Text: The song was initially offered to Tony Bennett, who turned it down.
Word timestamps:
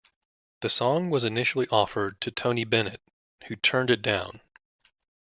The 0.61 0.69
song 0.71 1.11
was 1.11 1.23
initially 1.23 1.67
offered 1.67 2.19
to 2.21 2.31
Tony 2.31 2.63
Bennett, 2.63 3.03
who 3.45 3.55
turned 3.55 3.91
it 3.91 4.01
down. 4.01 4.41